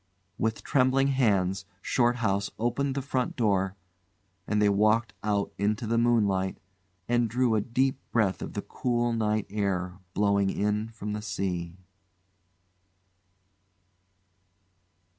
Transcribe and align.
With 0.39 0.63
trembling 0.63 1.09
hands 1.09 1.65
Shorthouse 1.79 2.49
opened 2.57 2.95
the 2.95 3.03
front 3.03 3.35
door, 3.35 3.75
and 4.47 4.59
they 4.59 4.67
walked 4.67 5.13
out 5.21 5.53
into 5.59 5.85
the 5.85 5.99
moonlight 5.99 6.57
and 7.07 7.29
drew 7.29 7.53
a 7.53 7.61
deep 7.61 7.99
breath 8.11 8.41
of 8.41 8.53
the 8.53 8.63
cool 8.63 9.13
night 9.13 9.45
air 9.51 9.99
blowing 10.15 10.49
in 10.49 10.89
from 10.89 11.13
the 11.13 11.21
sea. 11.21 11.77